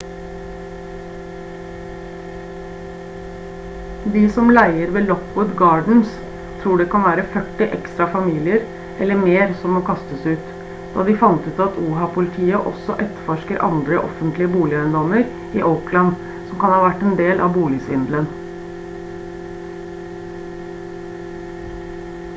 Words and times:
de 4.15 4.21
som 4.37 4.47
leier 4.53 4.93
ved 4.95 5.09
lockwood 5.11 5.51
gardens 5.59 6.13
tror 6.63 6.81
det 6.81 6.87
kan 6.93 7.03
være 7.09 7.25
førti 7.35 7.67
ekstra 7.79 8.07
familier 8.15 8.63
eller 9.05 9.21
mer 9.27 9.53
som 9.61 9.75
må 9.79 9.83
kastes 9.91 10.25
ut 10.33 10.49
da 10.95 11.05
de 11.11 11.17
fant 11.25 11.49
ut 11.51 11.61
at 11.67 11.77
oha-politiet 11.83 12.71
også 12.73 12.97
etterforsker 13.05 13.63
andre 13.69 14.01
offentlige 14.07 14.51
boligeiendommer 14.57 15.23
i 15.61 15.65
oakland 15.71 16.11
som 16.49 16.61
kan 16.65 16.75
ha 16.77 16.81
vært 16.87 17.05
en 17.11 17.15
del 17.25 17.45
av 17.49 17.53
boligsvindelen 17.61 18.31